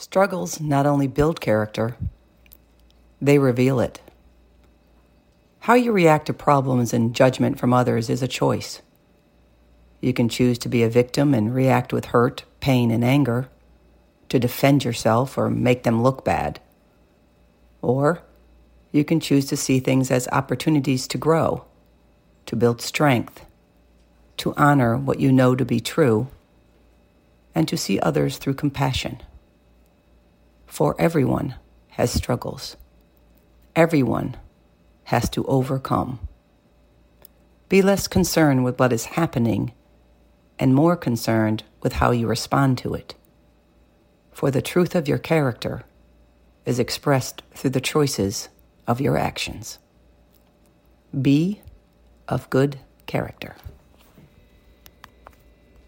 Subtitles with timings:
[0.00, 1.94] Struggles not only build character,
[3.20, 4.00] they reveal it.
[5.58, 8.80] How you react to problems and judgment from others is a choice.
[10.00, 13.50] You can choose to be a victim and react with hurt, pain, and anger,
[14.30, 16.60] to defend yourself or make them look bad.
[17.82, 18.22] Or
[18.92, 21.66] you can choose to see things as opportunities to grow,
[22.46, 23.44] to build strength,
[24.38, 26.28] to honor what you know to be true,
[27.54, 29.20] and to see others through compassion.
[30.70, 31.56] For everyone
[31.88, 32.76] has struggles.
[33.74, 34.36] Everyone
[35.02, 36.20] has to overcome.
[37.68, 39.72] Be less concerned with what is happening
[40.60, 43.16] and more concerned with how you respond to it.
[44.30, 45.82] For the truth of your character
[46.64, 48.48] is expressed through the choices
[48.86, 49.80] of your actions.
[51.20, 51.62] Be
[52.28, 53.56] of good character.